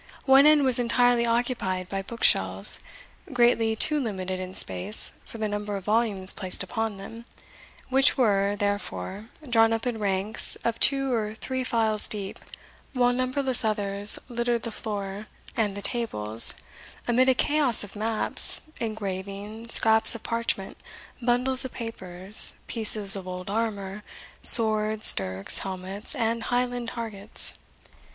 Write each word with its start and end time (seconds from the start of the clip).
One 0.25 0.47
end 0.47 0.63
was 0.63 0.79
entirely 0.79 1.27
occupied 1.27 1.87
by 1.87 2.01
book 2.01 2.23
shelves, 2.23 2.79
greatly 3.31 3.75
too 3.75 3.99
limited 3.99 4.39
in 4.39 4.55
space 4.55 5.19
for 5.25 5.37
the 5.37 5.47
number 5.47 5.75
of 5.77 5.85
volumes 5.85 6.33
placed 6.33 6.63
upon 6.63 6.97
them, 6.97 7.25
which 7.89 8.17
were, 8.17 8.55
therefore, 8.55 9.29
drawn 9.47 9.71
up 9.71 9.85
in 9.85 9.99
ranks 9.99 10.55
of 10.63 10.79
two 10.79 11.13
or 11.13 11.35
three 11.35 11.63
files 11.63 12.07
deep, 12.07 12.39
while 12.93 13.13
numberless 13.13 13.63
others 13.63 14.17
littered 14.27 14.63
the 14.63 14.71
floor 14.71 15.27
and 15.55 15.77
the 15.77 15.83
tables, 15.83 16.55
amid 17.07 17.29
a 17.29 17.35
chaos 17.35 17.83
of 17.83 17.95
maps, 17.95 18.61
engraving, 18.79 19.69
scraps 19.69 20.15
of 20.15 20.23
parchment, 20.23 20.77
bundles 21.21 21.63
of 21.63 21.73
papers, 21.73 22.55
pieces 22.65 23.15
of 23.15 23.27
old 23.27 23.51
armour, 23.51 24.01
swords, 24.41 25.13
dirks, 25.13 25.59
helmets, 25.59 26.15
and 26.15 26.45
Highland 26.45 26.87
targets. 26.87 27.53